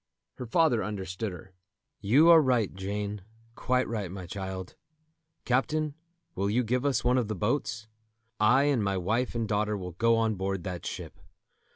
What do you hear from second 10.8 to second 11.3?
ship.